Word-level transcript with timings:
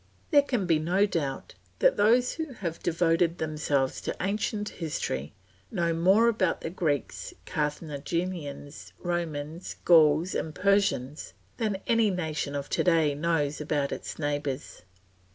There 0.31 0.41
can 0.41 0.65
be 0.65 0.79
no 0.79 1.05
doubt 1.05 1.53
that 1.77 1.95
those 1.95 2.31
who 2.33 2.53
have 2.53 2.81
devoted 2.81 3.37
themselves 3.37 4.01
to 4.01 4.15
ancient 4.19 4.69
history 4.69 5.31
know 5.69 5.93
more 5.93 6.27
about 6.27 6.61
the 6.61 6.71
Greeks, 6.71 7.35
Carthaginians, 7.45 8.93
Romans, 8.97 9.75
Gauls, 9.85 10.33
and 10.33 10.55
Persians 10.55 11.33
than 11.57 11.77
any 11.85 12.09
nation 12.09 12.55
of 12.55 12.67
to 12.69 12.83
day 12.83 13.13
knows 13.13 13.61
about 13.61 13.91
its 13.91 14.17
neighbours. 14.17 14.81